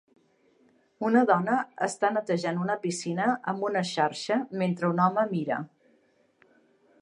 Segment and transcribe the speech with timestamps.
[1.09, 1.57] Un dona
[1.87, 5.61] està netejant una piscina amb una xarxa mentre un home mira.